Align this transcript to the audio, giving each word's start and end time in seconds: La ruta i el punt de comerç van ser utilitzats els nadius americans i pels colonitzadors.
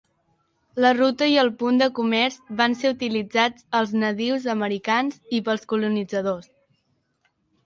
La 0.83 0.91
ruta 0.99 1.25
i 1.31 1.35
el 1.41 1.51
punt 1.59 1.77
de 1.81 1.87
comerç 1.99 2.37
van 2.61 2.77
ser 2.79 2.93
utilitzats 2.95 3.67
els 3.81 3.93
nadius 4.05 4.49
americans 4.55 5.21
i 5.41 5.45
pels 5.51 5.69
colonitzadors. 5.77 6.51